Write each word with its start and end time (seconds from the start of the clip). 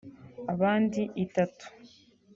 abandi 0.53 1.01
itatu 1.23 1.65